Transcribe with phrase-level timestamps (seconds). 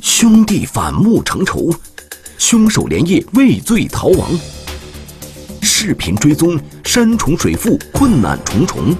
[0.00, 1.70] 兄弟反目成仇，
[2.38, 4.30] 凶手连夜畏罪逃亡。
[5.60, 8.96] 视频追踪山重水复，困难重重。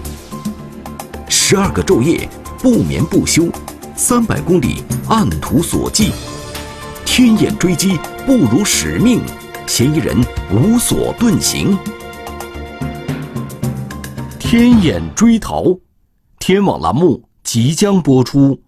[1.28, 2.28] 十二个昼夜
[2.58, 3.48] 不眠不休，
[3.96, 6.12] 三百公里按图索骥。
[7.06, 9.22] 天眼追击不辱使命，
[9.67, 10.17] 嫌疑人
[10.53, 11.78] 无所遁形。
[14.38, 15.78] 天眼追逃，
[16.38, 18.60] 天网栏目即将播出。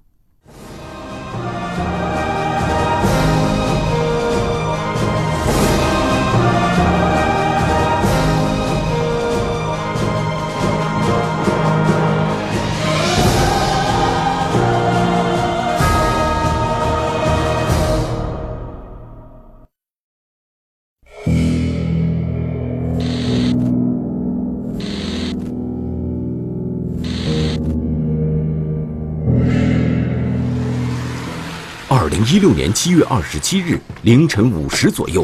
[32.32, 35.22] 一六年七月二十七日凌晨五时左右，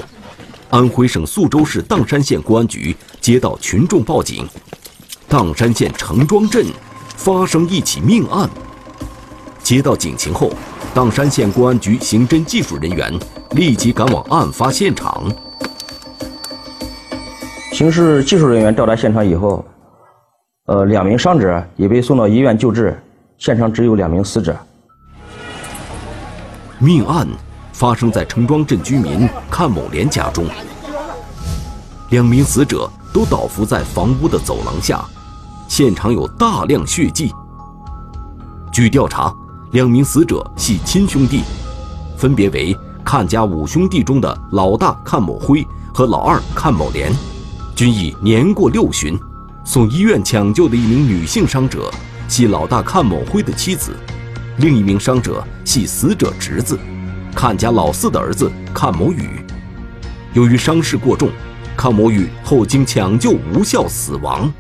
[0.69, 4.47] 安徽省宿州市砀山县公安局接到群众报警，
[5.27, 6.67] 砀山县城庄镇
[7.17, 8.47] 发生一起命案。
[9.63, 10.53] 接到警情后，
[10.95, 13.11] 砀山县公安局刑侦技术人员
[13.53, 15.33] 立即赶往案发现场。
[17.73, 19.65] 刑事技术人员到达现场以后，
[20.67, 23.03] 呃，两名伤者已被送到医院救治，
[23.39, 24.55] 现场只有两名死者。
[26.81, 27.27] 命案
[27.73, 30.47] 发生在城庄镇居民阚某莲家中，
[32.11, 35.05] 两名死者都倒伏在房屋的走廊下，
[35.67, 37.33] 现场有大量血迹。
[38.73, 39.35] 据调查，
[39.73, 41.43] 两名死者系亲兄弟，
[42.17, 47.13] 分别为阚家五兄弟中的老大阚某辉和老二阚某莲，
[47.75, 49.19] 均已年过六旬。
[49.65, 51.91] 送医院抢救的一名女性伤者
[52.29, 53.97] 系老大阚某辉的妻子。
[54.61, 56.77] 另一名伤者系死者侄子，
[57.33, 59.29] 阚家老四的儿子阚某宇。
[60.35, 61.29] 由于伤势过重，
[61.77, 64.53] 阚某宇后经抢救无效死亡。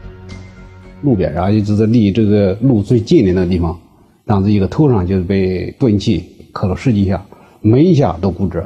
[1.02, 3.76] 路边上也就是离这个路最近的那个地方，
[4.24, 7.20] 当时一个头上就是被钝器磕了十几下，
[7.60, 8.64] 每一下都骨折。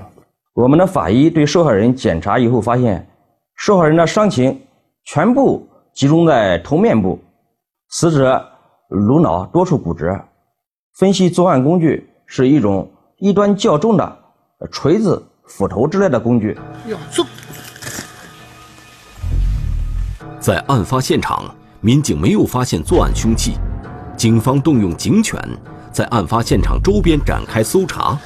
[0.53, 3.09] 我们的法医对受害人检查以后发现，
[3.57, 4.61] 受害人的伤情
[5.07, 7.19] 全部集中在头面部，
[7.89, 8.45] 死者
[8.91, 10.15] 颅脑多处骨折。
[10.93, 14.19] 分析作案工具是一种一端较重的
[14.71, 16.57] 锤子、斧头之类的工具。
[20.39, 23.55] 在案发现场，民警没有发现作案凶器，
[24.19, 25.43] 警方动用警犬
[25.91, 28.19] 在案发现场周边展开搜查。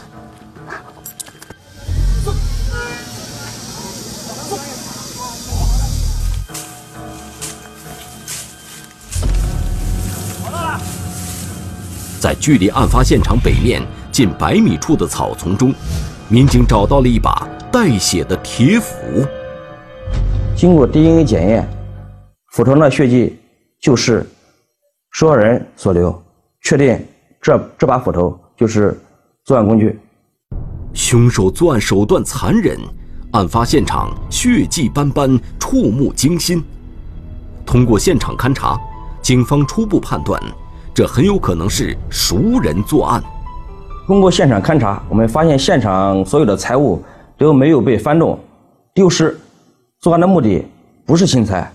[12.19, 15.73] 在距离案发现场北面近百米处的草丛中，
[16.29, 18.95] 民警找到了一把带血的铁斧。
[20.57, 21.69] 经过 DNA 检验，
[22.53, 23.39] 斧头上的血迹
[23.81, 24.27] 就是
[25.13, 26.23] 受害人所留，
[26.63, 26.99] 确定
[27.41, 28.99] 这这把斧头就是
[29.45, 29.99] 作案工具。
[30.95, 32.79] 凶手作案手段残忍，
[33.33, 36.65] 案发现场血迹斑斑，触目惊心。
[37.67, 38.81] 通过现场勘查，
[39.21, 40.41] 警方初步判断。
[40.97, 43.23] 这很有可能是熟人作案。
[44.07, 47.05] 通过现场勘查，我们发现现场所有的财物
[47.37, 48.41] 都没有被翻动、
[48.95, 49.39] 丢失。
[50.01, 50.67] 作案的目的
[51.05, 51.71] 不是侵财。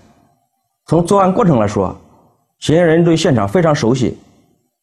[0.87, 1.95] 从作案过程来说，
[2.57, 4.17] 嫌疑人对现场非常熟悉。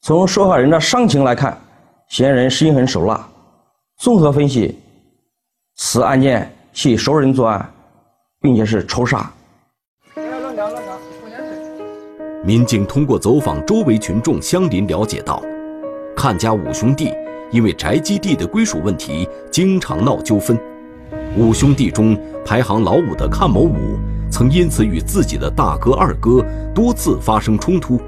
[0.02, 1.58] 从受害人的伤情来看，
[2.08, 3.28] 嫌疑人心狠手辣。
[3.96, 4.78] 综合分析，
[5.74, 7.68] 此案件系熟人作案，
[8.40, 9.28] 并且是仇杀。
[12.48, 15.42] 民警通过走访周围群众乡邻了解到，
[16.16, 17.12] 阚家五兄弟
[17.50, 20.58] 因为宅基地的归属问题经常闹纠纷。
[21.36, 23.98] 五兄弟中排行老五的阚某武
[24.30, 26.42] 曾因此与自己的大哥、二哥
[26.74, 28.00] 多次发生冲突。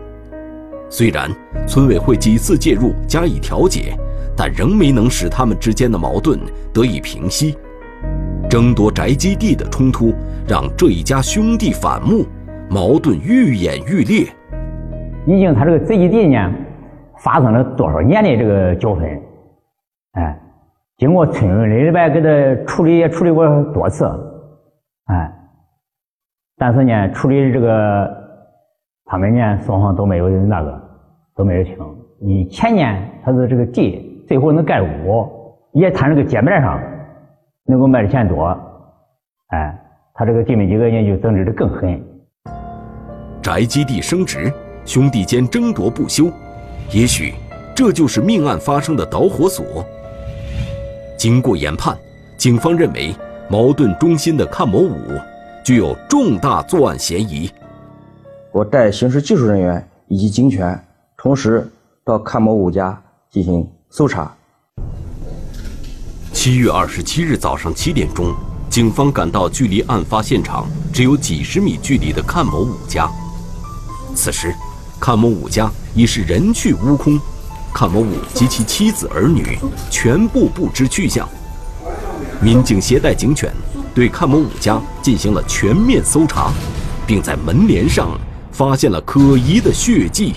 [0.89, 1.31] 虽然
[1.69, 3.95] 村委会几次介入加以调解，
[4.35, 6.41] 但仍没能使他们之间的矛盾
[6.73, 7.59] 得以平息。
[8.49, 10.15] 争夺宅基地的冲突
[10.49, 12.25] 让这一家兄弟反目。
[12.73, 14.33] 矛盾愈演愈烈，
[15.27, 16.55] 已经他这个宅基地呢，
[17.19, 19.21] 发生了多少年的这个纠纷，
[20.13, 20.41] 哎，
[20.97, 24.07] 经过村里里边给他处理也处理过多次，
[25.07, 25.33] 哎，
[26.59, 28.09] 但是呢，处理这个
[29.07, 30.81] 他们呢双方都没有那个
[31.35, 31.77] 都没有清。
[32.21, 35.29] 你前年他是这个地最后能盖屋，
[35.73, 36.81] 也谈这个街面上
[37.67, 38.57] 能够卖的钱多，
[39.49, 39.77] 哎，
[40.15, 42.01] 他这个弟妹几个人就争执的更狠。
[43.43, 44.53] 宅基地升值，
[44.85, 46.31] 兄弟间争夺不休，
[46.91, 47.35] 也许
[47.75, 49.85] 这就是命案发生的导火索。
[51.19, 51.97] 经过研判，
[52.37, 53.15] 警方认为
[53.49, 54.95] 矛盾中心的阚某武
[55.65, 57.51] 具有重大作案嫌疑。
[58.53, 60.83] 我带刑事技术人员以及警犬，
[61.17, 61.71] 同时
[62.05, 63.01] 到阚某武家
[63.31, 64.35] 进行搜查。
[66.33, 68.35] 七月二十七日早上七点钟，
[68.69, 73.09] 警方赶到距离案发现场只有几十米距离的阚某武家。
[74.15, 74.55] 此时，
[75.01, 77.19] 阚某武家已是人去屋空，
[77.75, 79.59] 阚某武及其妻子儿女
[79.91, 81.29] 全部不知去向。
[82.43, 83.53] 民警携带警犬，
[83.95, 86.53] 对阚某武家进行了全面搜查，
[87.07, 88.19] 并在门帘上
[88.51, 90.35] 发现了可疑的血迹。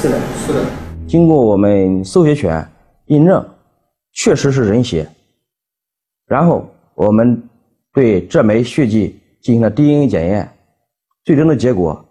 [0.00, 0.64] 是的，是的。
[1.06, 2.70] 经过我们搜血犬
[3.06, 3.44] 印证，
[4.12, 5.08] 确实是人血。
[6.26, 7.42] 然后我们
[7.92, 10.50] 对这枚血迹进行了 DNA 检验，
[11.24, 12.04] 最终的结果，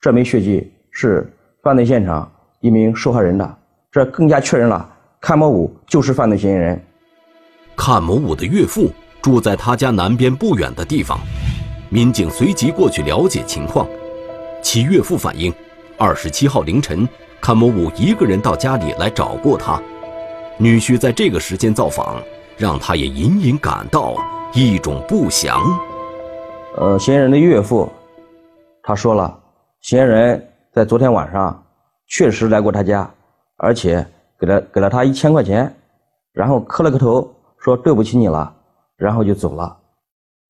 [0.00, 1.32] 这枚血迹是
[1.62, 3.58] 犯罪现场一名受害人的，
[3.90, 4.88] 这更加确认了
[5.20, 6.80] 阚某武就是犯罪嫌疑人。
[7.76, 8.90] 阚某武的岳父
[9.22, 11.18] 住在他家南边不远的地方，
[11.88, 13.86] 民警随即过去了解情况。
[14.62, 15.52] 其岳父反映，
[15.98, 17.08] 二十七号凌晨。
[17.40, 19.78] 阚某武一个人到家里来找过他，
[20.56, 22.22] 女婿在这个时间造访，
[22.56, 24.16] 让他也隐隐感到
[24.54, 25.62] 一种不祥。
[26.76, 27.88] 呃，嫌疑人的岳父，
[28.82, 29.38] 他说了，
[29.80, 31.64] 嫌疑人在昨天晚上
[32.08, 33.08] 确实来过他家，
[33.58, 34.04] 而且
[34.40, 35.72] 给了给了他一千块钱，
[36.32, 38.52] 然后磕了个头，说对不起你了，
[38.96, 39.76] 然后就走了。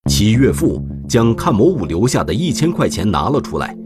[0.09, 3.77] 其岳父将阚某武留下的一千块钱拿了出来。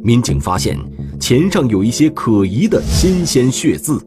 [0.00, 0.78] 民警发现
[1.18, 4.00] 钱上有一些可疑的新鲜血渍。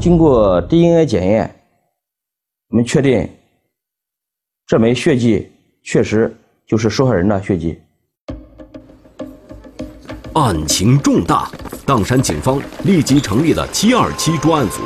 [0.00, 1.54] 经过 DNA 检验，
[2.70, 3.28] 我们确定
[4.66, 5.52] 这枚血迹
[5.82, 6.34] 确实
[6.66, 7.78] 就是受害人的血迹。
[10.34, 11.48] 案情重大，
[11.86, 14.80] 砀山警方立即成立了七二七专案组，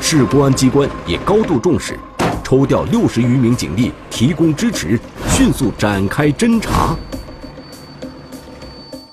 [0.00, 1.98] 市公安机关也高度重视，
[2.44, 6.96] 抽调六十余名警力提供支持，迅速展开侦查。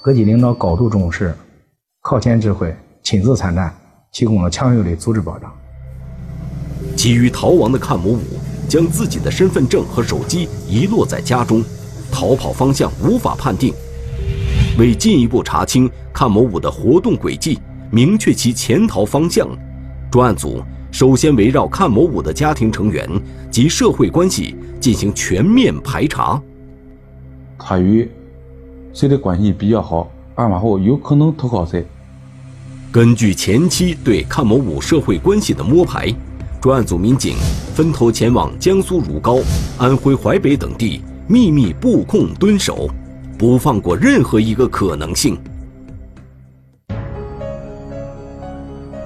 [0.02, 1.36] 各级领导高度重视，
[2.02, 3.76] 靠前指挥，亲自参战，
[4.12, 5.52] 提供了强有力组织保障。
[6.96, 8.22] 急于逃亡的阚某武
[8.70, 11.64] 将自己的身份证和手机遗落在家中，
[12.16, 13.74] 逃跑方向无法判定。
[14.80, 17.60] 为进一步查清阚某武的活动轨迹，
[17.92, 19.46] 明确其潜逃方向，
[20.10, 23.06] 专案组首先围绕阚某武的家庭成员
[23.52, 26.42] 及社会关系进行全面排查。
[27.60, 28.10] 他与
[28.94, 30.10] 谁的关系比较好？
[30.36, 31.86] 案发后有可能投靠谁？
[32.94, 36.14] 根据前期对阚某武社会关系的摸排，
[36.62, 37.36] 专案组民警
[37.74, 39.44] 分头前往江苏如皋、
[39.78, 42.88] 安徽淮北等地秘密布控蹲守，
[43.36, 45.36] 不放过任何一个可能性。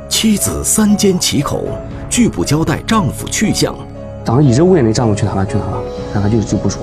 [0.10, 1.64] 妻子三缄其口，
[2.10, 3.74] 拒不交代丈夫去向。
[4.26, 5.82] 当时一直问那丈夫去哪了，去哪了，
[6.14, 6.82] 但他就就不说，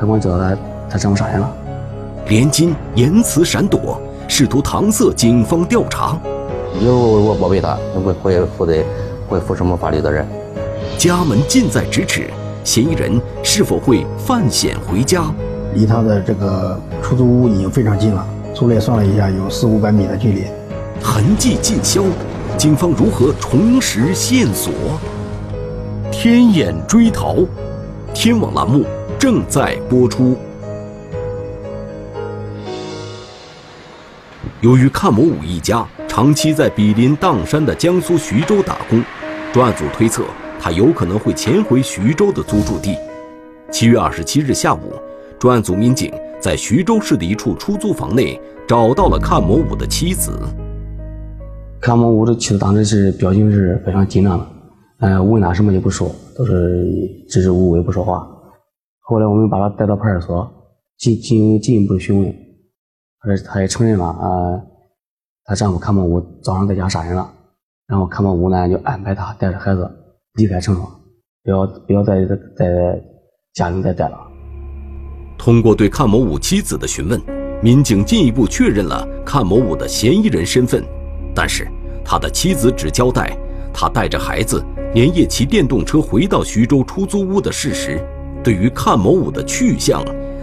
[0.00, 0.58] 他光知道他
[0.90, 1.48] 他丈夫杀人了。
[2.26, 6.18] 连金言辞闪躲，试图搪塞警方调查。
[6.80, 8.74] 以后我保卫他，会会负责
[9.28, 10.26] 会负什么法律责任？
[10.98, 12.28] 家门近在咫尺，
[12.64, 15.24] 嫌疑人是否会犯险回家？
[15.74, 20.44] 离他的这个出租屋已经非常近了，粗略算了一下，有四五百米的距离。
[21.02, 22.04] 痕迹尽消，
[22.56, 24.72] 警方如何重拾线索？
[26.12, 27.38] 天眼追逃，
[28.14, 28.84] 天网栏目
[29.18, 30.36] 正在播出。
[34.60, 39.02] 由于阚某武一家长期在毗邻砀山的江苏徐州打工，
[39.52, 40.22] 专案组推测
[40.62, 42.96] 他有可能会潜回徐州的租住地。
[43.72, 44.92] 七月二十七日下午，
[45.36, 50.30] 专案组民警在徐州市的一处出租房内找到了阚某武的妻子。
[51.80, 54.46] 阚某武的妻子当时是表情是非常紧张的，
[55.00, 56.52] 呃，问他什么也不说，都是
[57.28, 58.24] 支支吾吾也不说话。
[59.00, 60.48] 后来我们把他带到派出所
[60.96, 62.32] 进进进一步询问。
[63.24, 64.62] 而且她也承认了啊，
[65.44, 67.28] 她丈夫阚某武早上在家杀人了，
[67.88, 69.90] 然后阚某武呢就安排她带着孩子
[70.34, 70.86] 离开城庄，
[71.44, 72.24] 不要不要在
[72.56, 73.02] 在
[73.52, 74.16] 家里再待了。
[75.36, 77.20] 通过对阚某武妻子的询问，
[77.62, 80.82] 民警进一步确认了阚某武的嫌疑人身份，
[81.34, 81.68] 但是
[82.04, 83.36] 他的妻子只交代
[83.74, 88.00] 他带着孩子连夜骑电动车回到徐州出租屋的事实，
[88.42, 90.02] 对于阚某武的去向，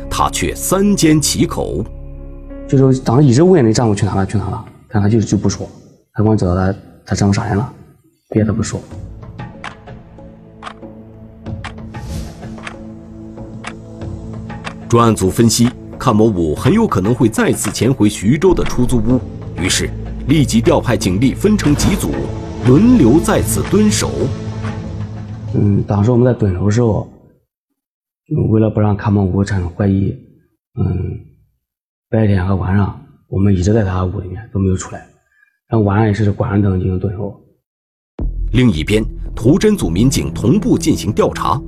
[0.10, 1.84] 他却三缄其口。
[2.68, 5.68] 就是当时一直问那丈夫去哪了去哪了，但他就就不说，
[6.14, 7.74] 他光知道他他丈夫杀人了，
[8.30, 8.80] 别的不说。
[14.90, 15.70] 专案组分析，
[16.00, 19.22] 阚某武很有可能会再次潜回徐州的出租屋，
[19.62, 19.88] 于是
[20.28, 22.10] 立即调派警力分成几组，
[22.66, 24.10] 轮流在此蹲守。
[25.54, 27.08] 嗯，当时我们在蹲守的时候，
[28.52, 30.12] 为了不让看某五产生怀疑，
[30.80, 31.20] 嗯，
[32.10, 35.06] 白天和晚上我们一直在他屋里面都没有出来，
[35.68, 37.40] 然后晚上也是关上灯进行蹲守。
[38.54, 39.06] 另一边，
[39.36, 41.62] 图侦组民警同步进行调查。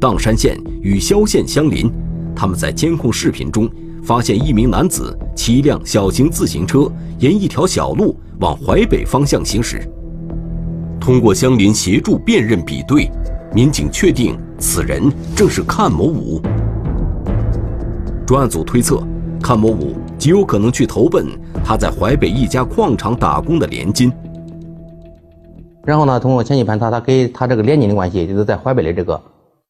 [0.00, 1.90] 砀山县与萧县相邻，
[2.34, 3.70] 他们在监控视频中
[4.02, 9.80] 发现一名男子骑一辆小型自行车沿一条小路往淮北方向行驶。
[11.00, 13.10] 通过相邻协助辨认比对，
[13.54, 16.40] 民警确定此人正是阚某武。
[18.26, 19.02] 专案组推测，
[19.40, 21.26] 阚某武极有可能去投奔
[21.64, 24.12] 他在淮北一家矿场打工的连金。
[25.84, 29.20] 然后呢，通过前期盘查，他跟他这个连金的关系，就是在淮北的这个。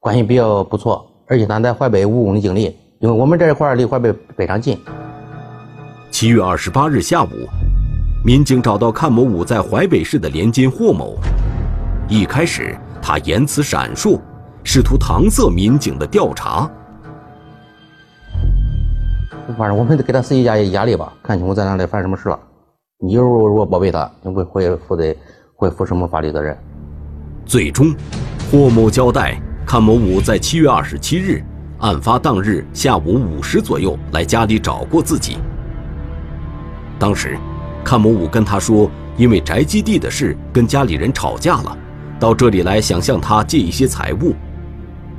[0.01, 2.65] 关系比较不错，而且他在淮北务工的经历，
[2.99, 4.79] 因为我们这一块离淮北非常近。
[6.11, 7.29] 七月二十八日下午，
[8.25, 11.17] 民警找到阚某武在淮北市的连襟霍某。
[12.09, 14.21] 一开始，他言辞闪烁，
[14.63, 16.71] 试图搪塞民警的调查。
[19.59, 22.39] 反正我们得给他施加压力吧，看清楚在哪里犯什么事了。
[23.01, 25.15] 你如果如果包围他，你会会负责
[25.57, 26.57] 会负什么法律责任？
[27.47, 27.95] 最终，
[28.51, 29.41] 霍某交代。
[29.67, 31.43] 阚某武在七月二十七日，
[31.79, 35.39] 案发当日下午五时左右来家里找过自己。
[36.99, 37.37] 当时，
[37.83, 41.77] 阚某武跟他说，因为宅基地的事跟家里人吵架了，
[42.21, 44.35] 到这里来想向他借一些财物。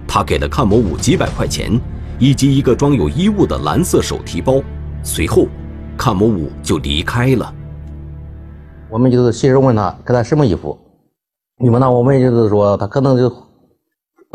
[0.08, 1.78] 他给了阚某武几百块钱，
[2.20, 4.62] 以及一个装有衣物的蓝色手提包。
[5.04, 5.48] 随后，
[5.98, 7.52] 阚某武就离开了。
[8.90, 10.78] 我们就是随时问他给他什么衣服，
[11.58, 13.45] 你们那，我们就是说他可能就。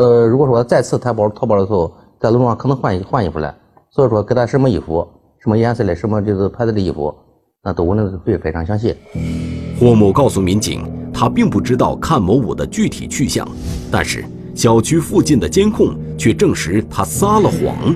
[0.01, 3.55] 呃，如果说再次淘宝淘宝的时候，在路上可能换一换衣服了，
[3.91, 5.07] 所以说给他什么衣服、
[5.41, 7.15] 什么颜色的、什么就是牌子的衣服，
[7.63, 8.97] 那都问的会非常详细。
[9.79, 13.47] 霍某告诉民警，他并不知道阚某武的具体去向，
[13.91, 17.95] 但是小区附近的监控却证实他撒了谎。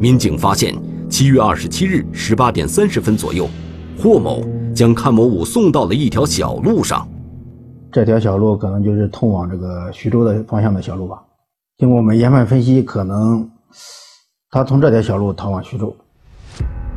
[0.00, 0.74] 民警发现，
[1.08, 3.48] 七月二十七日十八点三十分左右，
[4.02, 4.42] 霍某
[4.74, 7.08] 将阚某武送到了一条小路上。
[7.90, 11.22] 这条小路可能就是通往这个徐州的方向的小路吧。
[11.78, 13.48] 经过我们研判分析，可能
[14.50, 15.94] 他从这条小路逃往徐州。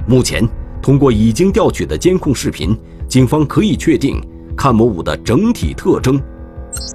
[0.07, 0.43] 目前，
[0.81, 4.21] 通过已经调取的监控视频，警方可以确定
[4.57, 6.19] 看某武的整体特征：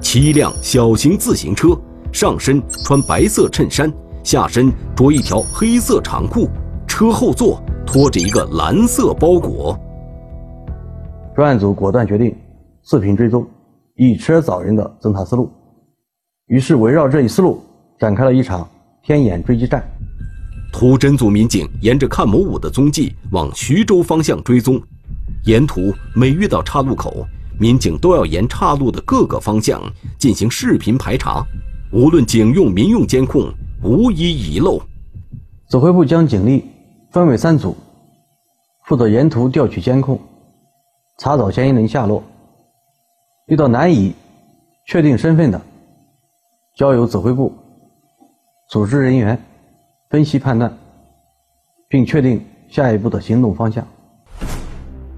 [0.02, 1.68] 骑一辆小型自行车，
[2.12, 3.90] 上身穿白色衬衫，
[4.22, 6.48] 下身着一条黑色长裤，
[6.86, 9.78] 车后座拖着一个蓝色包裹。
[11.34, 12.36] 专案组果断决定
[12.82, 13.46] 视频追踪。
[13.96, 15.50] 以车找人的侦查思路，
[16.48, 17.62] 于是围绕这一思路
[17.98, 18.68] 展开了一场
[19.02, 19.82] 天眼追击战。
[20.70, 24.78] 图侦组民警沿着看某武的踪迹往徐州方向追踪，
[25.46, 27.26] 沿途每遇到岔路口，
[27.58, 29.80] 民警都要沿岔路的各个方向
[30.18, 31.42] 进行视频排查，
[31.90, 33.50] 无论警用、民用监控，
[33.82, 34.78] 无一遗漏。
[35.70, 36.66] 指挥部将警力
[37.12, 37.74] 分为三组，
[38.84, 40.20] 负责沿途调取监控，
[41.18, 42.22] 查找嫌疑人下落。
[43.46, 44.12] 遇到难以
[44.86, 45.60] 确定身份的，
[46.74, 47.54] 交由指挥部
[48.68, 49.40] 组织人员
[50.10, 50.76] 分析判断，
[51.88, 53.86] 并确定下一步的行动方向。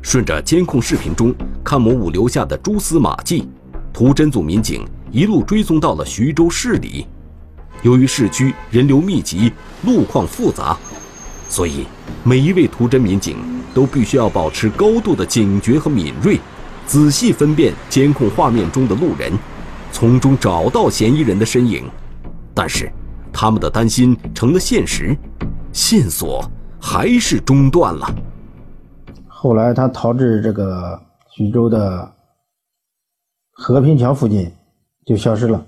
[0.02, 3.48] 顺着监控视频中看某武留下的蛛丝马迹，
[3.94, 7.06] 图侦组民警一路追踪到了徐州市里。
[7.82, 9.50] 由于市区人流密集、
[9.86, 10.76] 路况复杂，
[11.48, 11.86] 所以
[12.24, 13.38] 每一位图侦民警
[13.72, 16.38] 都必须要保持高度的警觉和敏锐。
[16.88, 19.30] 仔细分辨监控画面中的路人，
[19.92, 21.84] 从中找到嫌疑人的身影，
[22.54, 22.90] 但是
[23.30, 25.14] 他们的担心成了现实，
[25.70, 26.42] 线索
[26.80, 28.08] 还是中断了。
[29.26, 30.98] 后来他逃至这个
[31.30, 32.10] 徐州的
[33.50, 34.50] 和平桥附近，
[35.04, 35.62] 就消失了。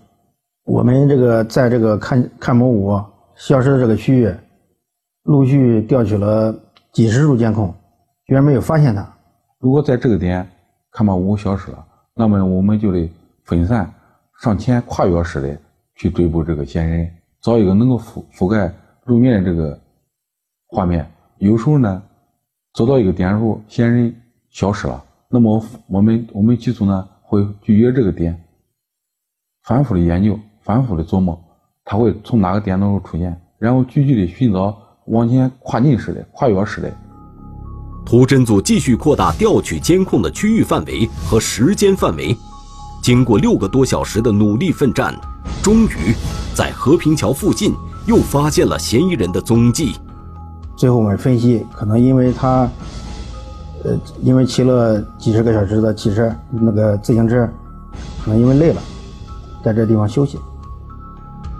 [0.64, 2.98] 我们这个在这个看看某五
[3.36, 4.34] 消失的这个区域，
[5.24, 6.58] 陆续调取了
[6.94, 7.74] 几十处监控，
[8.24, 9.06] 居然没有发现他。
[9.58, 10.50] 如果在这个点，
[10.90, 13.10] 看吧五消失了，那么我们就得
[13.44, 13.92] 分散
[14.42, 15.58] 上前跨越式的
[15.94, 18.72] 去追捕这个嫌疑人，找一个能够覆覆盖
[19.04, 19.78] 路面的这个
[20.66, 21.08] 画面。
[21.38, 22.02] 有时候呢，
[22.74, 24.14] 走到一个点时候，嫌疑人
[24.50, 28.42] 消失了，那么我们我们技术呢会聚焦这个点，
[29.62, 31.38] 反复的研究，反复的琢磨，
[31.84, 36.92] 他会从哪个点当中出现，然后继续的寻找往前跨进式的、跨越式的。
[38.10, 42.36] 图侦组继续扩大调取监控的区域范围和时间范围，
[43.00, 45.14] 经过六个多小时的努力奋战，
[45.62, 46.12] 终于
[46.52, 47.72] 在和平桥附近
[48.06, 49.94] 又发现了嫌疑人的踪迹。
[50.76, 52.68] 最后我们分析，可能因为他
[53.84, 57.48] 呃，因为骑了几十个小时的汽车，那个自行车，
[58.24, 58.82] 可能因为累了，
[59.64, 60.36] 在这地方休息。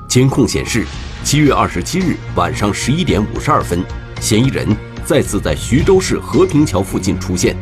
[0.08, 0.84] 监控显示，
[1.22, 3.84] 七月二十七日晚上十一点五十二分，
[4.20, 4.66] 嫌疑人
[5.10, 7.56] 再次在徐州市和平桥附近出现。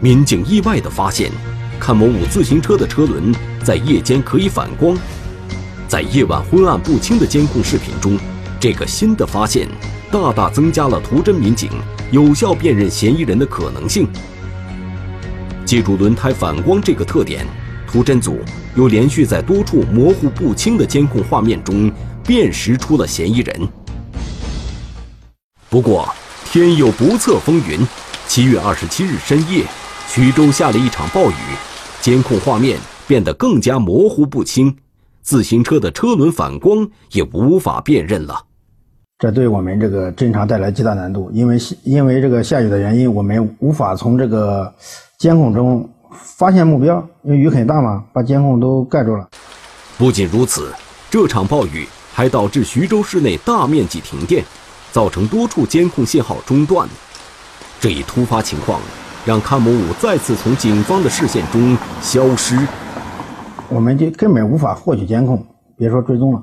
[0.00, 1.30] 民警意外地发现，
[1.78, 4.98] 看某五自行车的车轮在夜间可以反光。
[5.86, 8.18] 在夜晚昏暗不清的监控视频中，
[8.58, 9.68] 这个新的发现
[10.10, 11.70] 大大增加了图侦民警
[12.10, 14.08] 有效辨认嫌疑人的可能性。
[15.64, 17.46] 借助轮胎反光这个特点，
[17.86, 18.40] 图侦组
[18.74, 21.88] 又连续在多处模糊不清的监控画面中
[22.26, 23.68] 辨识出了嫌疑人。
[25.72, 26.06] 不过，
[26.44, 27.80] 天有不测风云，
[28.28, 29.64] 七月二十七日深夜，
[30.06, 31.34] 徐州下了一场暴雨，
[32.02, 34.76] 监控画面变得更加模糊不清。
[35.22, 38.38] 自行车的车轮反光也无法辨认了，
[39.18, 41.30] 这对我们这个侦查带来极大难度。
[41.32, 44.70] 因为因为这个下雨的原因，我们无法从这个
[45.18, 49.26] 监控中发现目标，因为雨很大嘛，把监控都盖住了。
[49.96, 50.70] 不仅如此，
[51.08, 54.44] 这场暴雨还导致徐州市内大面积停电，
[54.92, 56.88] 造成多处监控信号中断。
[57.80, 58.80] 这一突发情况
[59.24, 62.56] 让看某五再次从警方的视线中消失。
[63.68, 65.44] 我们就根本无法获取监控，
[65.76, 66.42] 别说追踪了。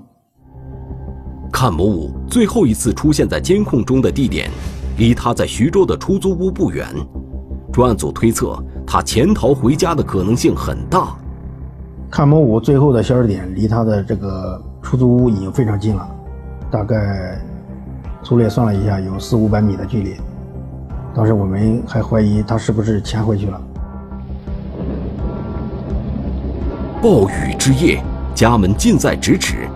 [1.51, 4.49] 看某五最后一次出现在监控中的地点，
[4.97, 6.87] 离他在徐州的出租屋不远。
[7.71, 11.15] 专案组推测，他潜逃回家的可能性很大。
[12.09, 16.09] 看某五最后的消失点离他的这个出租屋已经非常近了，
[16.71, 17.39] 大概
[18.29, 20.15] 粗略算了一下，有四五百米的距离。
[21.15, 23.59] 当时我们还怀疑他是不是潜回去了。
[27.01, 28.03] 暴雨之夜，
[28.35, 29.67] 家门近在咫尺，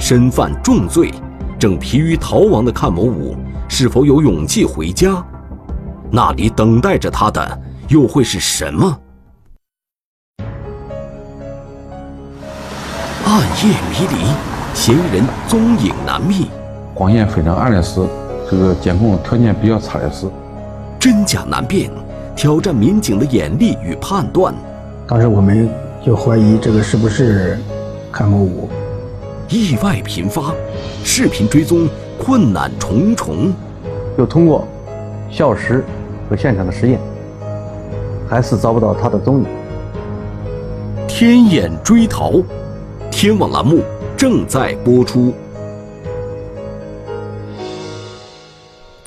[0.00, 1.12] 身犯重罪，
[1.58, 3.36] 正疲于逃亡的看某武，
[3.68, 5.22] 是否有勇气回家？
[6.10, 8.98] 那里等待着他的又会是什么？
[13.26, 14.24] 暗夜迷离，
[14.72, 16.46] 嫌疑人踪影难觅，
[16.98, 18.00] 光线非常暗的是，
[18.50, 20.26] 这个监控条件比较差的是，
[20.98, 21.88] 真假难辨，
[22.34, 24.52] 挑战民警的眼力与判断。
[25.06, 25.70] 当时我们。
[26.00, 27.58] 就怀疑这个是不是
[28.10, 28.68] 看某五？
[29.48, 30.54] 意外频发，
[31.04, 33.52] 视频追踪困难重重。
[34.16, 34.66] 又通过
[35.28, 35.84] 校时
[36.30, 37.00] 和现场的实验，
[38.28, 39.46] 还是找不到他的踪影。
[41.08, 42.40] 天眼追逃，
[43.10, 43.80] 天网栏目
[44.16, 45.34] 正在播出。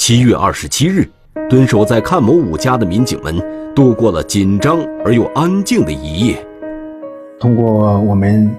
[0.01, 1.07] 七月二十七日，
[1.47, 3.39] 蹲守在看某五家的民警们
[3.75, 6.43] 度过了紧张而又安静的一夜。
[7.39, 8.51] 通过我们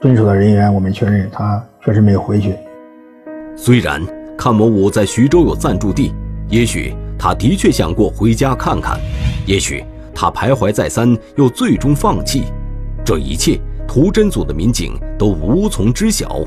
[0.00, 2.56] 蹲守的人员，我们确认他确实没有回去。
[3.54, 4.00] 虽然
[4.38, 6.14] 看某五在徐州有暂住地，
[6.48, 8.98] 也许他的确想过回家看看，
[9.44, 12.44] 也许他徘徊再三，又最终放弃。
[13.04, 16.40] 这一切，图侦组的民警都无从知晓，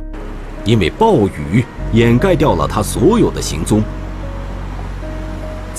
[0.66, 3.84] 因为暴雨掩盖掉了他所有的行踪。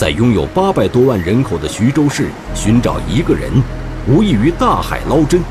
[0.01, 3.53] 在拥有八百多万人口的徐州市，寻找一个人，
[4.09, 5.43] 无异于大海捞针。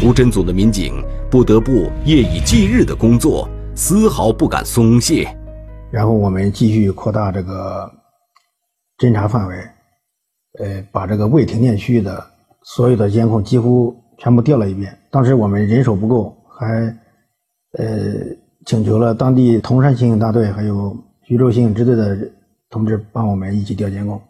[0.00, 5.36] 图侦组的民警不得不夜以继日的工作，丝毫不敢松懈。
[5.90, 7.90] 然后我们继续扩大这个
[8.98, 9.56] 侦查范围，
[10.60, 12.24] 呃，把这个未停电区域的
[12.62, 14.96] 所有的监控几乎全部调了一遍。
[15.10, 16.96] 当时我们人手不够，还
[17.78, 18.14] 呃
[18.64, 22.16] 请求了当地铜山刑警大队还有徐州刑警支队的
[22.70, 24.20] 同志帮我们一起调监控。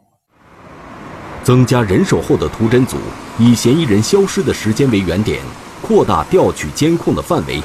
[1.42, 2.96] 增加人手后的图侦组，
[3.38, 5.40] 以嫌疑人消失的时间为原点，
[5.80, 7.62] 扩大调取监控的范围。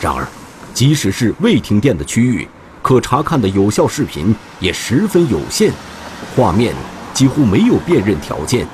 [0.00, 0.26] 然而，
[0.72, 2.46] 即使是未停电的区域，
[2.82, 5.72] 可查看的有效视频也十分有限，
[6.34, 6.74] 画面
[7.12, 8.66] 几乎没有辨认条件。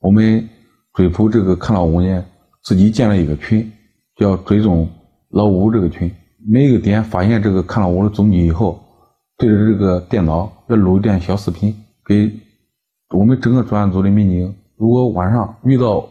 [0.00, 0.48] 我们
[0.94, 2.24] 追捕这个看老吴呢，
[2.64, 3.70] 自己建了一个群，
[4.16, 4.90] 叫追踪
[5.30, 6.10] 老吴这个群。
[6.48, 8.82] 每个点发现这个看老吴的踪迹以后，
[9.40, 11.74] 对着这个电脑要录一段小视频
[12.04, 12.30] 给。
[13.12, 16.08] 我们整个专案组的民警，如果晚上遇到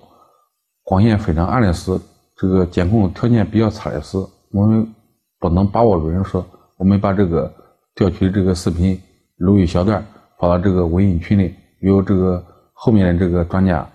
[0.83, 1.97] 光线非常暗的时，
[2.35, 4.17] 这个监控条件比较差的时，
[4.51, 4.85] 我们
[5.39, 7.49] 不能把握住人说，我们把这个
[7.95, 8.99] 调取的这个视频
[9.37, 10.05] 录一小段
[10.39, 13.87] 发到这个微信群里，由这个后面的这个专家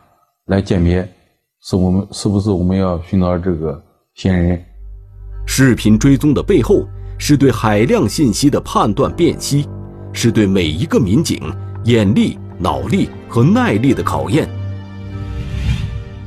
[0.47, 1.07] 来鉴别，
[1.61, 4.65] 是我们是不是我们要寻找这个嫌疑人。
[5.47, 6.87] 视频追踪的背后，
[7.27, 9.67] 是对海量信息的判断辨析，
[10.13, 11.41] 是对每一个民警
[11.85, 12.39] 眼力。
[12.59, 14.47] 脑力和耐力的考验。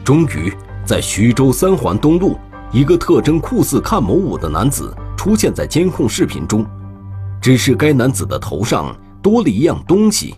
[0.04, 0.52] 终于，
[0.84, 2.36] 在徐州三环东路，
[2.72, 6.66] 一个特征酷似看某五的男子出现在监控视频中。
[7.40, 10.34] 只是该男子的头上多了一样东西。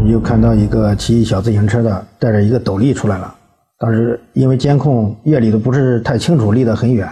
[0.00, 3.34] 你就看到一个骑小自行车的带着一个斗笠出来了。
[3.80, 7.08] 当时因为监控夜里都不是太清楚，离得很远。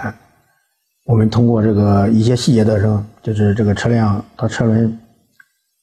[1.04, 4.98] 我们通过这个一些细节的时候，就是这个车辆它车轮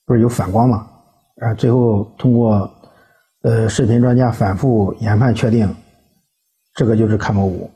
[0.05, 0.87] 不是有反光嘛？
[1.41, 2.69] 啊，最后通过
[3.43, 5.73] 呃视频专家反复研判确定，
[6.75, 7.69] 这个就是看某五。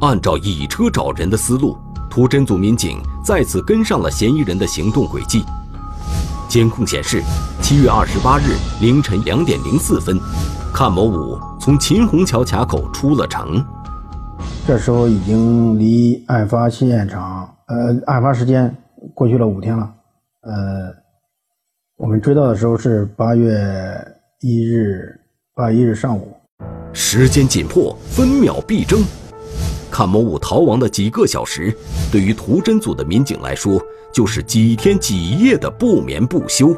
[0.00, 1.76] 按照以车找人的思路，
[2.08, 5.44] 图侦组民警再次跟上了嫌疑人的行动轨迹。
[6.48, 7.20] 监控显示，
[7.60, 10.16] 七月二十八日凌晨两点零四分，
[10.72, 13.64] 看某五从秦虹桥卡口出了城。
[14.68, 18.76] 这时候已经离案发现场，呃，案发时间
[19.14, 19.94] 过去了五天了。
[20.42, 20.94] 呃，
[21.96, 23.50] 我们追到的时候是八月
[24.40, 25.18] 一日，
[25.54, 26.36] 八月一日上午。
[26.92, 29.02] 时间紧迫，分秒必争。
[29.90, 31.74] 看某五逃亡的几个小时，
[32.12, 33.80] 对于图侦组的民警来说，
[34.12, 36.76] 就是几天几夜的不眠不休。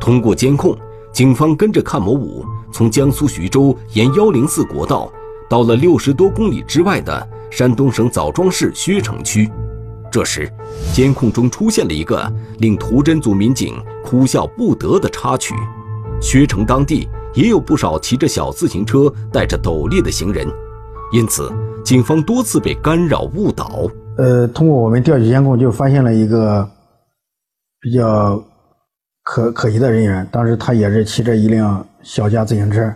[0.00, 0.76] 通过监控，
[1.12, 5.08] 警方跟着看某五从江苏徐州沿幺零四国道，
[5.54, 9.48] 到了六十多公里之外的山东省枣庄市薛城区。
[10.10, 10.52] 这时，
[10.92, 15.54] 监控中出现了一个令图侦组民警哭笑不得的插曲：
[16.20, 20.44] 薛城当地也有不少骑着小自行车、戴着斗笠的行人。
[21.12, 21.48] 因此，
[21.84, 23.88] 警方多次被干扰误导。
[24.16, 26.68] 呃，通过我们调取监控，就发现了一个
[27.80, 28.42] 比较
[29.22, 30.26] 可可疑的人员。
[30.32, 32.92] 当时他也是骑着一辆小家自行车，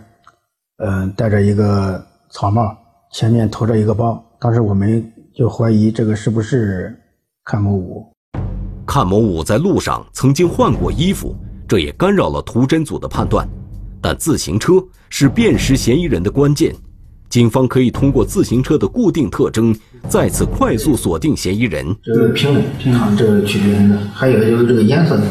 [0.83, 2.77] 嗯，戴着一个草帽，
[3.11, 4.23] 前面驮着一个包。
[4.39, 6.95] 当时我们就怀疑这个是不是
[7.43, 8.05] 看某五。
[8.85, 11.35] 看某五在路上曾经换过衣服，
[11.67, 13.47] 这也干扰了图侦组的判断。
[14.01, 14.73] 但自行车
[15.09, 16.73] 是辨识嫌疑人的关键。
[17.29, 19.75] 警方可以通过自行车的固定特征，
[20.07, 21.85] 再次快速锁定嫌疑人。
[22.03, 22.63] 这个平稳，
[22.93, 25.23] 它这个区别的，还有就是这个颜色的，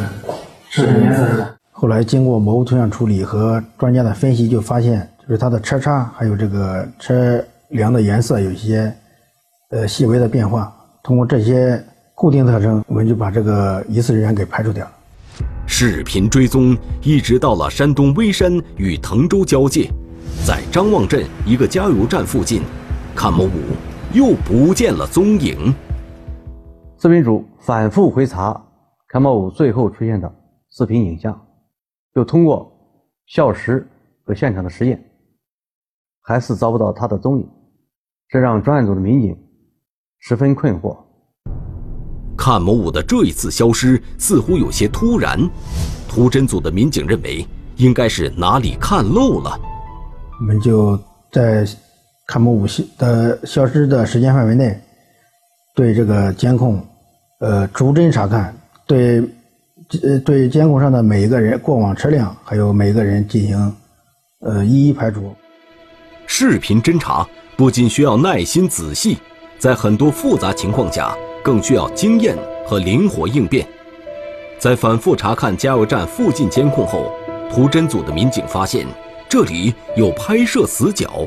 [0.68, 1.56] 是颜色的。
[1.70, 8.90] 后来经过模糊图像处理和专家的分析，就发现就是它的车叉还有这个车梁的颜色有一些
[9.68, 10.74] 呃细微的变化。
[11.02, 14.92] 通过这些固定特征，我们就把这个疑似人员给排除掉了。
[15.66, 19.90] 视频追踪一直到了山东微山与滕州交界。
[20.46, 22.62] 在张望镇一个加油站附近，
[23.14, 23.50] 看某五
[24.14, 25.74] 又不见了踪影。
[27.02, 28.58] 视频组反复回查
[29.08, 30.32] 看某五最后出现的
[30.70, 31.38] 视频影像，
[32.14, 32.72] 就通过
[33.26, 33.86] 校时
[34.24, 34.98] 和现场的实验，
[36.22, 37.48] 还是找不到他的踪影，
[38.28, 39.36] 这让专案组的民警
[40.20, 40.96] 十分困惑。
[42.36, 45.38] 看某五的这一次消失似乎有些突然，
[46.08, 49.58] 图侦组的民警认为应该是哪里看漏了。
[50.40, 50.98] 我们就
[51.32, 51.66] 在
[52.28, 54.78] 看某五的消失的时间范围内，
[55.74, 56.80] 对这个监控，
[57.40, 59.20] 呃，逐帧查看，对，
[60.02, 63.76] 呃，对监控上的每一个人过往车辆，还有每一个人进行，
[64.40, 65.34] 呃，一一排除。
[66.30, 69.16] 视频侦查不仅需要耐心仔细，
[69.58, 72.36] 在很多复杂情况下，更需要经验
[72.66, 73.66] 和灵活应变。
[74.58, 77.10] 在反复查看加油站附近监控后，
[77.50, 78.86] 图侦组的民警发现。
[79.26, 81.26] 这里有拍摄死角。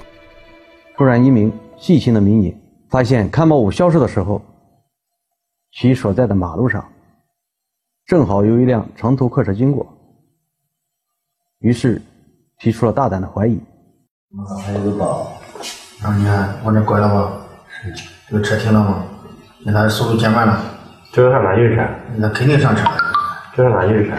[0.96, 2.60] 突然，一名细心的民警
[2.90, 4.42] 发现看报五消失的时候，
[5.74, 6.88] 其所在的马路上
[8.06, 9.86] 正好有一辆长途客车经过，
[11.60, 12.02] 于是
[12.60, 13.60] 提出了大胆的怀疑。
[14.64, 15.34] 还有个包，
[16.04, 17.32] 啊，你看往这拐了吧？
[17.68, 17.94] 是。
[18.30, 19.04] 这个车停了吗？
[19.60, 20.64] 那它速度减慢了。
[21.12, 21.82] 这个上哪去车？
[22.16, 22.84] 那肯定上车。
[23.54, 24.16] 这是哪去车？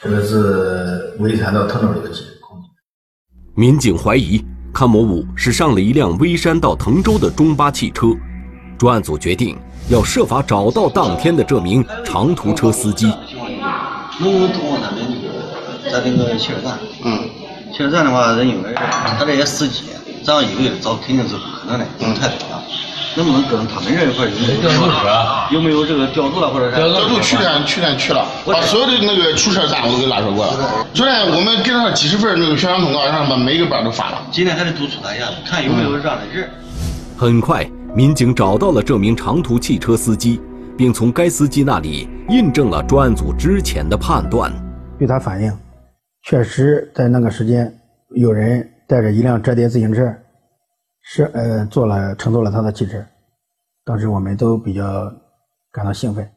[0.00, 2.24] 这个是潍山到滕州这个车。
[3.54, 8.08] 民警怀疑看某武是上了一辆微山到滕州的中巴汽车，
[8.76, 9.56] 专案组决定
[9.88, 13.06] 要设法找到当天的这名长途车司机。
[14.20, 16.78] 能不能通过咱们那个咱那个汽车站？
[17.04, 17.20] 嗯，
[17.72, 19.84] 汽车站的话，人因为他这些司机，
[20.24, 22.62] 这样一个一个找肯定是不可能的，人太多了。
[23.16, 25.54] 能不能跟他们这一块有没有调度？
[25.54, 30.86] 有没有这个调度了，或者调度去年去年去了，把所有的那个出车单我都给拉扯过了。
[30.94, 34.22] 昨天我们给他几十份那个宣传通告，让他把每个班都发了。
[34.30, 36.48] 今天还得督促他一下，看有没有这样的人。
[37.18, 40.40] 很快，民警找到了这名长途汽车司机，
[40.78, 44.52] 并从该司机那里印证了专案组之前的判断。
[45.00, 45.52] 据他反映，
[46.22, 47.72] 确实在那个时间，
[48.14, 50.14] 有人带着一辆折叠自行车。
[51.02, 53.02] 是呃，坐了乘坐了他的汽车，
[53.86, 55.10] 当时我们都比较
[55.72, 56.28] 感到兴奋。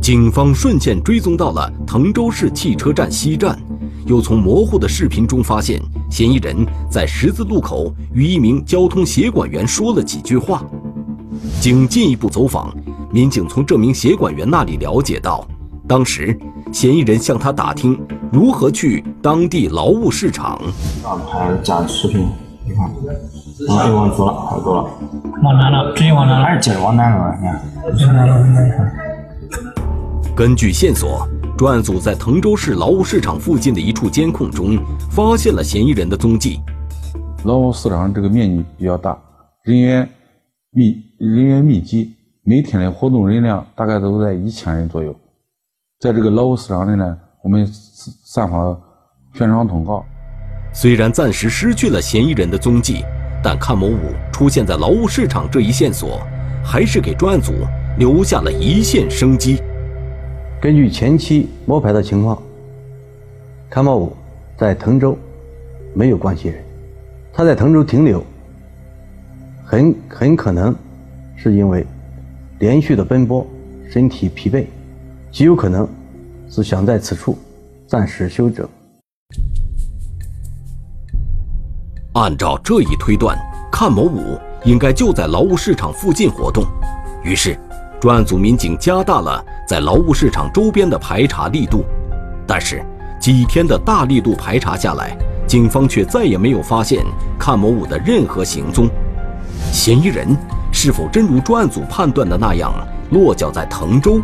[0.00, 3.58] 警方顺线追踪到了滕州市汽车站西站，
[4.06, 6.56] 又从模糊的视频中发现嫌疑人
[6.88, 10.64] 在十字路口与一名交通协管员说了几句话。
[11.60, 12.72] 经进一步走访，
[13.10, 15.46] 民警从这名协管员那里了解到，
[15.88, 16.38] 当时
[16.74, 17.96] 嫌疑人向他打听
[18.32, 20.60] 如何去当地劳务市场。
[21.04, 22.26] 啊，还加视频，
[22.64, 22.90] 你看，
[23.68, 24.90] 然后往左了，好走了，
[25.44, 28.92] 往南了，直接往南了，还是接着往南了，你看。
[30.34, 34.76] 根据线索，专案组在滕州市劳务市场附近的一处监控中
[35.12, 36.58] 发现了嫌疑人的踪迹。
[37.44, 39.16] 劳务市场这个面积比较大，
[39.62, 40.08] 人员
[40.72, 45.14] 密人员密集，每天的活动人量大概都在一千人左右。
[46.00, 48.76] 在这个劳务市场里呢，我们散发
[49.32, 50.04] 悬赏通告。
[50.72, 53.04] 虽然暂时失去了嫌疑人的踪迹，
[53.42, 56.20] 但阚某武出现在劳务市场这一线索，
[56.64, 57.52] 还是给专案组
[57.96, 59.62] 留下了一线生机。
[60.60, 62.42] 根据前期摸排的情况，
[63.70, 64.16] 阚某武
[64.56, 65.16] 在滕州
[65.94, 66.62] 没有关系人。
[67.32, 68.22] 他在滕州停留，
[69.64, 70.74] 很很可能
[71.34, 71.86] 是因为
[72.58, 73.46] 连续的奔波，
[73.90, 74.66] 身体疲惫，
[75.34, 75.84] 极有可能
[76.48, 77.36] 是想在此处
[77.88, 78.68] 暂时休整。
[82.12, 83.36] 按照这一推断，
[83.72, 86.62] 阚某武应该就在劳务市场附近活动，
[87.24, 87.58] 于是
[88.00, 91.84] 专案组民警加大了在劳务市场周边的排查力度，
[92.46, 92.80] 但是
[93.20, 95.18] 几天的大力度排查下来。
[95.48, 97.04] 警方却再也没有发现
[97.40, 98.88] 阚某武的任何行踪，
[99.72, 100.28] 嫌疑人
[100.72, 102.72] 是否真如专案组判断的那样
[103.10, 104.20] 落脚在滕州，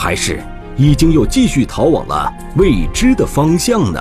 [0.00, 0.40] 还是
[0.76, 4.00] 已经又继续逃往了未知的方向呢？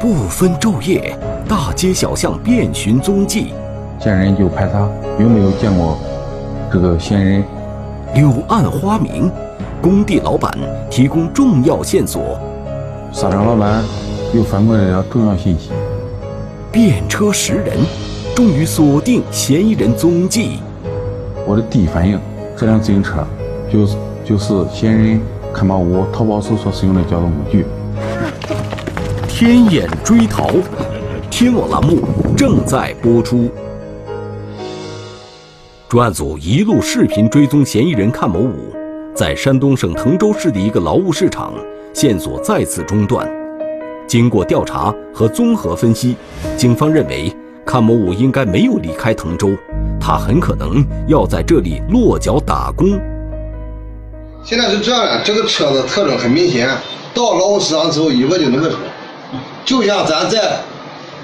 [0.00, 1.16] 不分昼夜，
[1.48, 3.52] 大街小巷遍寻踪迹，
[4.00, 4.88] 见人就排查，
[5.20, 5.96] 有没有见过
[6.72, 7.44] 这个嫌疑人？
[8.12, 9.30] 柳暗花明。
[9.80, 10.52] 工地老板
[10.90, 12.36] 提供重要线索，
[13.12, 13.84] 沙场老板
[14.34, 15.70] 又反馈了重要信息。
[16.72, 17.78] 便车识人，
[18.34, 20.58] 终于锁定嫌疑人踪迹。
[21.48, 22.20] 我的第一反应，
[22.54, 23.26] 这辆自行车
[23.72, 25.20] 就是就是嫌疑人
[25.54, 27.64] 阚某武逃跑时所使用的交通工具。
[29.26, 30.50] 天眼追逃，
[31.30, 32.00] 天网栏目
[32.36, 33.48] 正在播出。
[35.88, 38.70] 专案组一路视频追踪嫌疑人阚某武。
[39.14, 41.54] 在山东省滕州市的一个劳务市场，
[41.94, 43.26] 线索再次中断。
[44.06, 46.14] 经过调查和综合分析，
[46.58, 47.34] 警方认为
[47.64, 49.56] 阚某武应该没有离开滕州，
[50.08, 52.98] 他很可能要在这里落脚打工。
[54.42, 56.66] 现在是这样的，这个车子特征很明显，
[57.12, 58.76] 到劳务市场之后一问就能个车，
[59.66, 60.60] 就像咱在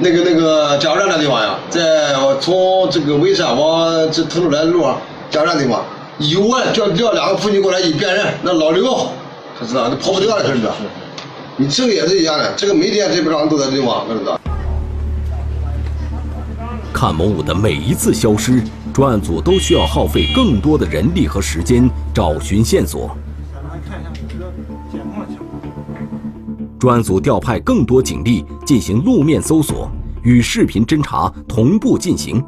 [0.01, 1.81] 那个那个加油站那地方呀，在
[2.39, 5.83] 从这个蔚山往这滕州来的路上，加油站地方。
[6.19, 8.85] 一问叫叫两个妇女过来一辨认，那老刘，
[9.59, 10.69] 他知道那跑不掉了，是不是？
[11.57, 14.39] 你这个也是一样的，这个每天基本上都在这地方，知道。
[16.95, 23.15] 阚某武的每一次消失，专案组都需要耗费更多的人力和时间找寻线索。
[26.79, 29.91] 专案组调派更多警力进行路面搜索，
[30.23, 32.43] 与视频侦查同步进行，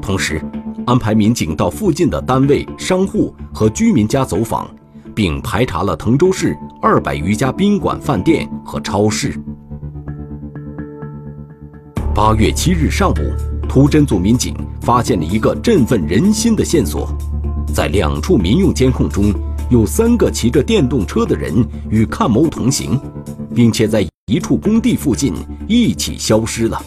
[0.00, 0.40] 同时。
[0.86, 4.66] 安排民警到附近的单位、商户和居民家走访，
[5.14, 9.38] 并排查了滕州市二百余家宾馆、饭店和超市。
[12.14, 13.16] 八月七日上午，
[13.68, 17.08] 图侦组民警发现了一个振奋人心的线索：
[17.74, 19.32] 在两处民用监控中，
[19.70, 21.54] 有三个骑着电动车的人
[21.90, 22.98] 与阚某同行，
[23.54, 25.34] 并且在一处工地附近
[25.68, 26.80] 一起消失了。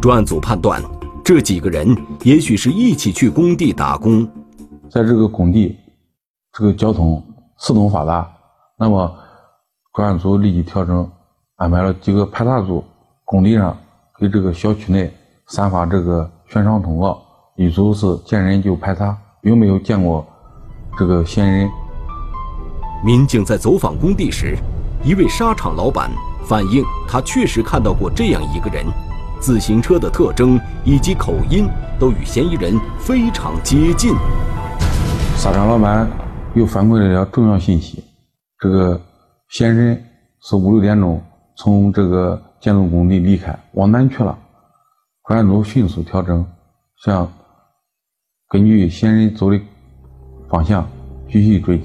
[0.00, 0.82] 专案组判断。
[1.22, 4.28] 这几个人也许是一起去工地打工，
[4.90, 5.74] 在这个工地，
[6.52, 7.24] 这个交通
[7.56, 8.30] 四通发达，
[8.78, 9.10] 那么
[9.94, 11.10] 专案组立即调整，
[11.56, 12.84] 安排了几个排查组，
[13.24, 13.74] 工地上
[14.20, 15.10] 给这个小区内
[15.48, 17.20] 散发这个悬赏通告，
[17.56, 20.26] 一组是见人就排查，有没有见过
[20.98, 21.70] 这个嫌疑人？
[23.04, 24.56] 民警在走访工地时，
[25.04, 26.10] 一位沙场老板
[26.46, 28.86] 反映，他确实看到过这样一个人。
[29.38, 31.68] 自行车的特征以及口音
[32.00, 34.14] 都与嫌疑人非常接近。
[35.36, 36.08] 沙场老板
[36.54, 38.02] 又反馈了条重要信息：
[38.58, 38.98] 这个
[39.50, 40.04] 嫌疑人
[40.40, 41.22] 是五六点钟
[41.54, 44.38] 从这个建筑工地离开，往南去了。
[45.26, 46.44] 专案组迅速调整，
[47.02, 47.26] 向
[48.46, 49.58] 根据嫌疑人走的
[50.50, 50.86] 方向
[51.32, 51.84] 继续追击。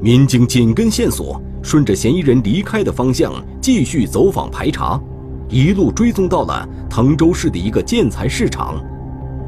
[0.00, 5.00] 民警紧跟线索，顺着嫌疑人离开的方向继续走访排查。
[5.48, 8.80] 一路追踪到了滕州市的一个建材市场。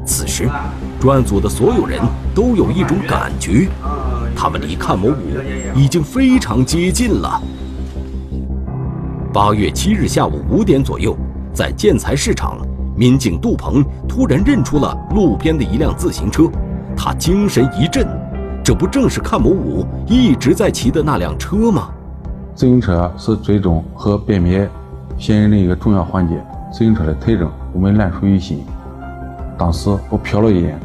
[0.05, 0.49] 此时，
[0.99, 1.97] 专案组的所有人
[2.35, 3.69] 都有一种感觉，
[4.35, 5.15] 他们离阚某武
[5.73, 7.41] 已经非常接近了。
[9.33, 11.15] 八月七日下午五点左右，
[11.57, 12.59] 在建材市场，
[12.95, 16.43] 民警杜鹏突然认出了路边的一辆自行车，
[16.95, 18.07] 他精神一振，
[18.63, 21.89] 这不正是看某五一直在骑的那辆车吗？
[22.53, 24.69] 自行车是追踪和辨别
[25.17, 26.39] 嫌疑人的一个重要环节，
[26.71, 28.63] 自行车的特征我们烂熟于心。
[29.57, 30.79] 当时我瞟了一眼，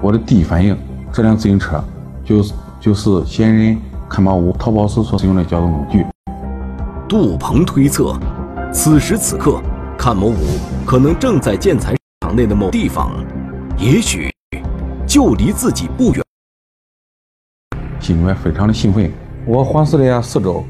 [0.00, 0.74] 我的第一反应，
[1.12, 1.78] 这辆自行车
[2.24, 3.78] 就是就是嫌疑人
[4.08, 6.06] 看某五逃跑时所使用的交通工具。
[7.06, 8.18] 杜鹏推测，
[8.72, 9.60] 此时此刻。
[9.98, 10.36] 阚某武
[10.86, 13.12] 可能正在建材厂内的某地方，
[13.76, 14.32] 也许
[15.08, 16.22] 就离自己不远。
[17.98, 19.10] 心里面非常的兴奋，
[19.44, 20.64] 我环视了一下四周，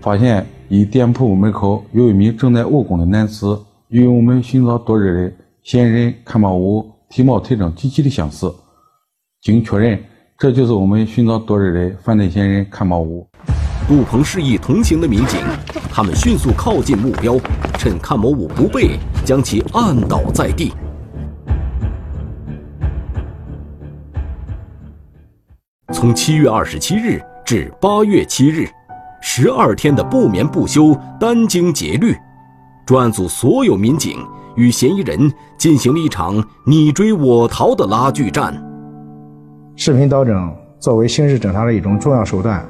[0.00, 8.54] 发现一店铺门口有一名正在务工的男子，与我们寻找多日的嫌疑人阚某武体貌特征极其的相似。
[9.42, 10.02] 经确认，
[10.38, 13.28] 这就是我们寻找多日的犯罪嫌疑人阚某武。
[13.88, 15.40] 杜鹏示意同行的民警，
[15.92, 17.36] 他们迅速靠近目标，
[17.78, 20.72] 趁看某武不备，将其按倒在地。
[25.92, 28.68] 从七月二十七日至八月七日，
[29.22, 30.86] 十二天的不眠不休、
[31.20, 32.12] 殚精竭虑，
[32.84, 34.18] 专案组所有民警
[34.56, 38.60] 与嫌疑人进行了一场你追我逃的拉锯战。
[39.76, 42.66] 视频导证作为刑事侦查的一种重要手段。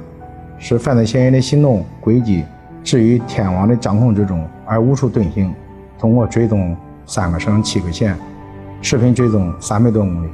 [0.59, 2.43] 使犯罪嫌疑人的行动轨迹
[2.83, 5.53] 置于天网的掌控之中，而无处遁形。
[5.99, 8.15] 通过追踪三个省七个县，
[8.81, 10.29] 视频追踪三百多公里，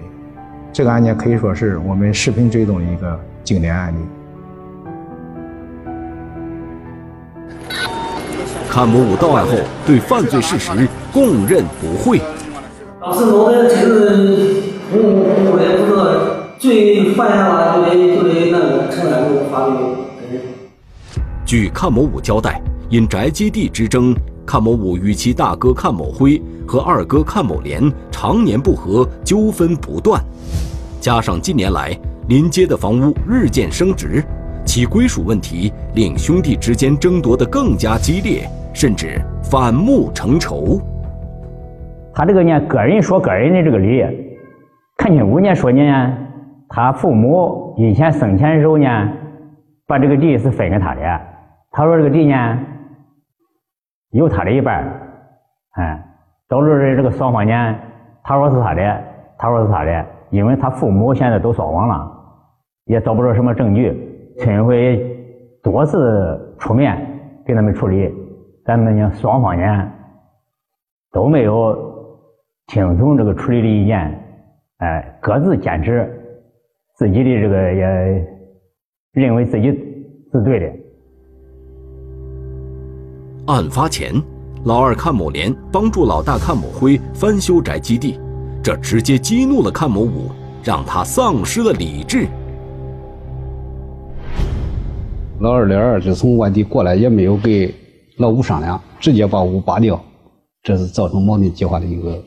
[0.73, 3.97] 这个案件可以说是我们视频追踪的一个经典案例。
[8.69, 9.51] 看某某到案后，
[9.85, 10.71] 对犯罪事实
[11.13, 12.19] 供认不讳。
[12.99, 16.11] 当时脑袋真是糊糊糊的，不知道
[16.59, 19.73] 罪犯下了就得就得那个承担这个法律。
[21.53, 24.11] 据阚某武交代，因宅基地之争，
[24.43, 30.19] 阚某武与其大哥阚某辉和二哥阚某莲常年不和，纠纷不断。
[30.99, 31.95] 加上近年来
[32.27, 34.23] 临街的房屋日渐升值，
[34.65, 40.81] 其归属问题令兄弟之间争夺得更加激烈，甚至反目成仇。
[42.15, 44.01] 他这个呢，个人说个人的这个理，
[44.97, 46.17] 阚清武呢说呢，
[46.67, 48.87] 他父母以前生前的时候呢，
[49.85, 51.32] 把这个地是分给他的。
[51.75, 52.59] 他说：“这个地呢，
[54.11, 54.85] 有他的一半
[55.71, 56.05] 哎，
[56.47, 57.75] 导致这个双方呢，
[58.23, 59.03] 他说是他的，
[59.39, 62.11] 他说是他的，因为他父母现在都双亡了，
[62.85, 64.35] 也找不着什么证据。
[64.37, 65.25] 村委会
[65.63, 66.95] 多次出面
[67.43, 68.13] 给他们处理，
[68.65, 69.91] 咱们呢双方呢
[71.11, 71.75] 都没有
[72.67, 74.23] 听从这个处理的意见，
[74.77, 76.07] 哎，各自坚持
[76.97, 78.27] 自己的这个，也
[79.13, 79.71] 认为自己
[80.31, 80.71] 是对的。”
[83.47, 84.13] 案发前，
[84.63, 88.17] 老二阚某莲帮助老大阚某辉翻修宅基地，
[88.63, 90.31] 这直接激怒了阚某武，
[90.63, 92.25] 让他丧失了理智。
[95.41, 97.75] 老二的儿子从外地过来，也没有给
[98.15, 100.01] 老五商量，直接把屋扒掉，
[100.61, 102.23] 这是造成矛盾激化的一个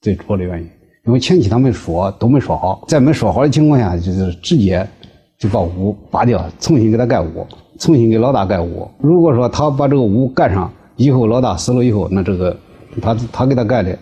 [0.00, 0.70] 最主要的原因。
[1.06, 4.88] 因为前期他们说都没说好，在没说好的情况下，就是直接
[5.38, 7.46] 就把屋扒掉，重新给他盖屋。
[7.78, 8.88] 重新给老大盖屋。
[9.00, 12.56] 如果说他把这个屋盖上以后，老大死了以后，那这个
[13.02, 13.96] 他他给他盖的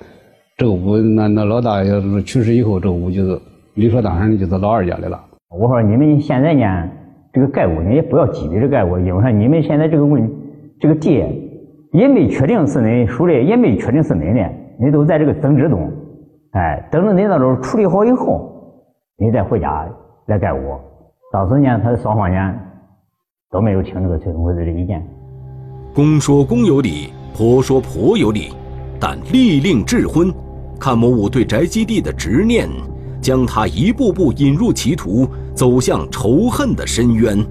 [0.57, 3.41] 这个屋，那那老大要是去世以后，这个屋就是
[3.75, 5.19] 理所当然的就是老二家的了。
[5.59, 6.89] 我说你们现在呢，
[7.33, 10.31] 这个盖屋呢也不要急于着盖屋，因为你们现在这个问
[10.79, 11.25] 这个地
[11.93, 15.91] 也没确定是恁属的，也没确定是恁的，你都在这个增值中。
[16.53, 18.51] 哎，等着你那时候处理好以后，
[19.17, 19.87] 你再回家
[20.27, 20.59] 来盖屋。
[21.33, 22.55] 到时呢，他双方呢。
[23.53, 25.07] 都没有听这个村委会的意见。
[25.95, 28.49] 公说公有理，婆说婆有理，
[28.99, 30.33] 但利令智昏，
[30.81, 32.67] 看某武对宅基地的执念，
[33.21, 37.45] 将他一步步引入歧途，走向仇恨的深渊。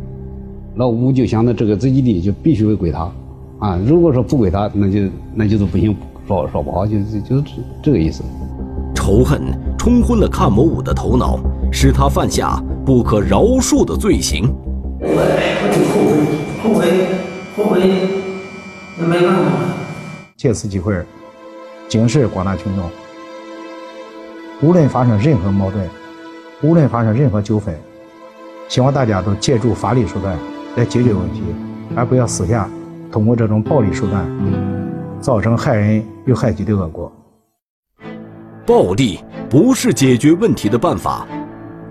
[0.75, 3.11] 老五就想着这个宅基地就必须会归他，
[3.59, 5.01] 啊，如果说不归他，那就
[5.35, 5.95] 那就是不行，
[6.27, 7.43] 说说不好，就就就是
[7.84, 8.23] 这个意思。
[8.95, 9.39] 仇恨
[9.78, 11.39] 冲昏了看某武的头脑，
[11.71, 14.51] 使他犯下不可饶恕的罪行。
[15.04, 15.08] 我
[16.62, 16.86] 后悔，
[17.58, 17.82] 后悔，后悔，
[18.99, 19.52] 那没办法。
[20.38, 20.95] 借此机会，
[21.88, 22.88] 警示广大群众：
[24.62, 25.89] 无论发生任何矛盾，
[26.62, 27.76] 无论发生任何纠纷，
[28.68, 30.38] 希望大家都借助法律手段
[30.76, 31.41] 来解决问题，
[31.95, 32.70] 而不要私下
[33.12, 34.24] 通过这种暴力手段，
[35.20, 37.12] 造成害人又害己的恶果。
[38.68, 41.26] 暴力不是解决问题的办法。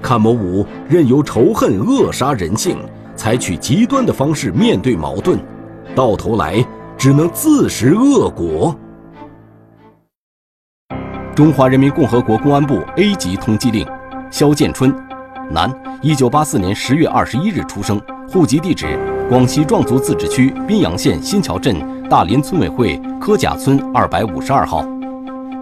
[0.03, 2.79] 看某武任由仇恨扼杀人性。
[3.21, 5.39] 采取极端的方式面对矛盾
[5.95, 6.67] 到头来
[6.97, 8.75] 只能自食恶果。
[11.37, 13.87] 中华人民共和国公安部 a 级通缉令
[14.31, 14.91] 肖建春
[15.51, 18.99] 男一九八四年十月二十一日出生户籍地址
[19.29, 21.77] 广西壮族自治区宾阳县新桥镇
[22.09, 24.83] 大林村委会柯甲村二百五十二号。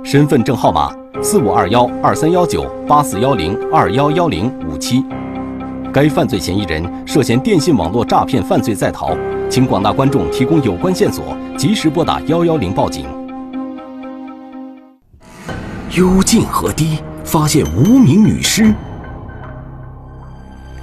[0.04, 5.04] 身份证号码四五二幺二三幺九八四幺零二幺幺零五七。
[5.92, 9.16] 该犯罪嫌疑人涉嫌电信网络诈骗犯罪在逃，
[9.48, 13.06] 请广大观众提供有关线索，及时拨打幺幺零报警。
[15.92, 18.74] 幽静河堤发现无名女尸，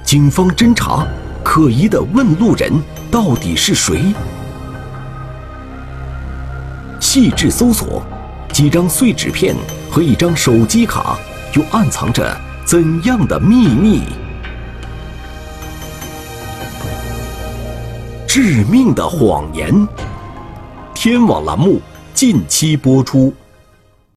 [0.04, 1.06] 警方侦查，
[1.44, 2.72] 可疑的问路人
[3.08, 4.12] 到底是谁？
[6.98, 8.02] 细致搜索，
[8.52, 9.54] 几张碎纸片
[9.88, 11.16] 和一张手机卡，
[11.54, 14.02] 又暗藏着怎样的秘密？
[18.36, 19.88] 致命的谎言。
[20.94, 21.80] 天网栏目
[22.12, 23.32] 近期播出。